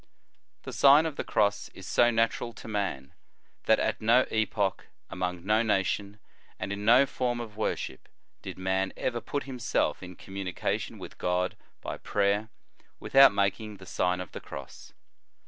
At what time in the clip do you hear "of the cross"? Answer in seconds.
1.05-1.69, 14.19-14.93